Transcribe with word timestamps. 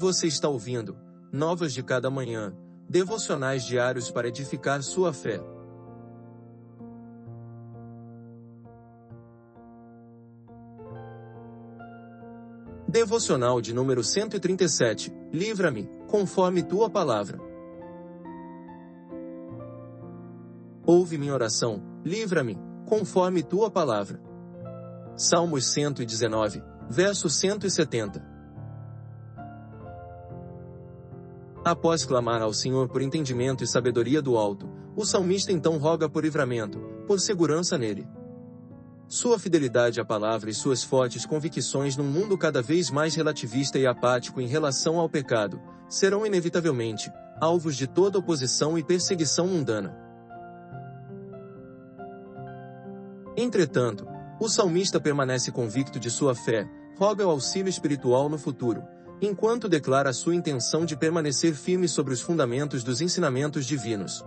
Você 0.00 0.28
está 0.28 0.48
ouvindo 0.48 0.96
Novas 1.30 1.74
de 1.74 1.82
Cada 1.82 2.08
Manhã, 2.08 2.56
devocionais 2.88 3.66
diários 3.66 4.10
para 4.10 4.28
edificar 4.28 4.82
sua 4.82 5.12
fé. 5.12 5.38
Devocional 12.88 13.60
de 13.60 13.74
número 13.74 14.02
137. 14.02 15.12
Livra-me, 15.30 15.86
conforme 16.08 16.62
tua 16.62 16.88
palavra. 16.88 17.38
Ouve 20.86 21.18
minha 21.18 21.34
oração, 21.34 21.82
livra-me, 22.02 22.58
conforme 22.88 23.42
tua 23.42 23.70
palavra. 23.70 24.18
Salmos 25.14 25.66
119, 25.66 26.62
verso 26.88 27.28
170. 27.28 28.29
Após 31.64 32.06
clamar 32.06 32.40
ao 32.40 32.54
Senhor 32.54 32.88
por 32.88 33.02
entendimento 33.02 33.62
e 33.62 33.66
sabedoria 33.66 34.22
do 34.22 34.38
alto, 34.38 34.68
o 34.96 35.04
salmista 35.04 35.52
então 35.52 35.76
roga 35.76 36.08
por 36.08 36.24
livramento, 36.24 36.78
por 37.06 37.20
segurança 37.20 37.76
nele. 37.76 38.08
Sua 39.06 39.38
fidelidade 39.38 40.00
à 40.00 40.04
palavra 40.04 40.48
e 40.48 40.54
suas 40.54 40.82
fortes 40.82 41.26
convicções 41.26 41.96
num 41.96 42.04
mundo 42.04 42.38
cada 42.38 42.62
vez 42.62 42.90
mais 42.90 43.14
relativista 43.14 43.78
e 43.78 43.86
apático 43.86 44.40
em 44.40 44.46
relação 44.46 44.98
ao 44.98 45.08
pecado, 45.08 45.60
serão 45.88 46.24
inevitavelmente 46.24 47.12
alvos 47.40 47.76
de 47.76 47.86
toda 47.86 48.18
oposição 48.18 48.78
e 48.78 48.84
perseguição 48.84 49.46
mundana. 49.46 49.96
Entretanto, 53.36 54.06
o 54.40 54.48
salmista 54.48 55.00
permanece 55.00 55.50
convicto 55.50 55.98
de 55.98 56.10
sua 56.10 56.34
fé, 56.34 56.66
roga 56.98 57.26
o 57.26 57.30
auxílio 57.30 57.68
espiritual 57.68 58.28
no 58.28 58.38
futuro, 58.38 58.82
enquanto 59.20 59.68
declara 59.68 60.12
sua 60.12 60.34
intenção 60.34 60.84
de 60.84 60.96
permanecer 60.96 61.54
firme 61.54 61.86
sobre 61.86 62.14
os 62.14 62.20
fundamentos 62.20 62.82
dos 62.82 63.00
ensinamentos 63.00 63.66
divinos. 63.66 64.24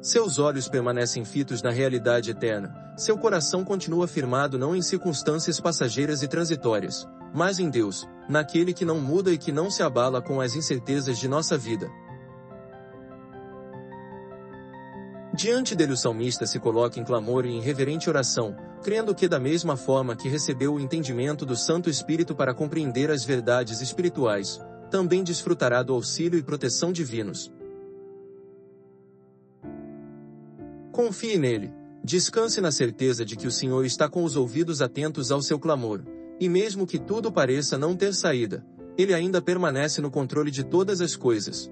Seus 0.00 0.38
olhos 0.38 0.68
permanecem 0.68 1.24
fitos 1.24 1.62
na 1.62 1.70
realidade 1.70 2.30
eterna, 2.30 2.74
seu 2.96 3.18
coração 3.18 3.64
continua 3.64 4.06
firmado 4.06 4.58
não 4.58 4.74
em 4.74 4.80
circunstâncias 4.80 5.60
passageiras 5.60 6.22
e 6.22 6.28
transitórias, 6.28 7.06
mas 7.34 7.58
em 7.58 7.68
Deus, 7.68 8.08
naquele 8.28 8.72
que 8.72 8.84
não 8.84 9.00
muda 9.00 9.32
e 9.32 9.38
que 9.38 9.52
não 9.52 9.70
se 9.70 9.82
abala 9.82 10.22
com 10.22 10.40
as 10.40 10.54
incertezas 10.54 11.18
de 11.18 11.28
nossa 11.28 11.58
vida. 11.58 11.90
Diante 15.36 15.74
dele 15.74 15.92
o 15.92 15.96
salmista 15.98 16.46
se 16.46 16.58
coloca 16.58 16.98
em 16.98 17.04
clamor 17.04 17.44
e 17.44 17.50
em 17.50 17.60
reverente 17.60 18.08
oração, 18.08 18.56
crendo 18.82 19.14
que 19.14 19.28
da 19.28 19.38
mesma 19.38 19.76
forma 19.76 20.16
que 20.16 20.30
recebeu 20.30 20.72
o 20.72 20.80
entendimento 20.80 21.44
do 21.44 21.54
Santo 21.54 21.90
Espírito 21.90 22.34
para 22.34 22.54
compreender 22.54 23.10
as 23.10 23.22
verdades 23.22 23.82
espirituais, 23.82 24.58
também 24.90 25.22
desfrutará 25.22 25.82
do 25.82 25.92
auxílio 25.92 26.38
e 26.38 26.42
proteção 26.42 26.90
divinos. 26.90 27.52
Confie 30.90 31.36
nele, 31.36 31.70
descanse 32.02 32.58
na 32.62 32.72
certeza 32.72 33.22
de 33.22 33.36
que 33.36 33.46
o 33.46 33.52
Senhor 33.52 33.84
está 33.84 34.08
com 34.08 34.24
os 34.24 34.36
ouvidos 34.36 34.80
atentos 34.80 35.30
ao 35.30 35.42
seu 35.42 35.58
clamor, 35.58 36.02
e 36.40 36.48
mesmo 36.48 36.86
que 36.86 36.98
tudo 36.98 37.30
pareça 37.30 37.76
não 37.76 37.94
ter 37.94 38.14
saída, 38.14 38.64
ele 38.96 39.12
ainda 39.12 39.42
permanece 39.42 40.00
no 40.00 40.10
controle 40.10 40.50
de 40.50 40.64
todas 40.64 41.02
as 41.02 41.14
coisas. 41.14 41.70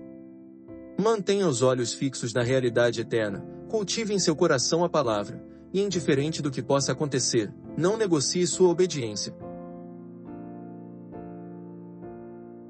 Mantenha 1.05 1.47
os 1.47 1.60
olhos 1.60 1.92
fixos 1.92 2.33
na 2.33 2.42
realidade 2.42 3.02
eterna, 3.02 3.44
cultive 3.69 4.14
em 4.14 4.19
seu 4.19 4.34
coração 4.34 4.83
a 4.83 4.88
palavra, 4.88 5.38
e 5.70 5.83
indiferente 5.83 6.41
do 6.41 6.50
que 6.50 6.62
possa 6.62 6.92
acontecer, 6.92 7.52
não 7.77 7.98
negocie 7.98 8.47
sua 8.47 8.70
obediência. 8.70 9.36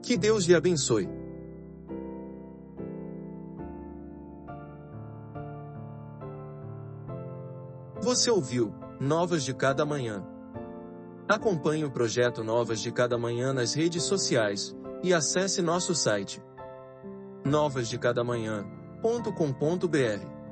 Que 0.03 0.17
Deus 0.17 0.47
lhe 0.47 0.55
abençoe. 0.57 1.09
Você 8.03 8.33
ouviu 8.33 8.75
Novas 8.99 9.45
de 9.45 9.55
Cada 9.55 9.87
Manhã. 9.87 10.27
Acompanhe 11.29 11.85
o 11.85 11.91
projeto 11.93 12.43
Novas 12.43 12.81
de 12.81 12.91
Cada 12.91 13.17
Manhã 13.17 13.53
nas 13.53 13.75
redes 13.75 14.03
sociais 14.03 14.77
e 15.05 15.15
acesse 15.15 15.63
nosso 15.63 15.95
site 15.95 16.43
novasdecadamanhã.com.br. 17.45 20.44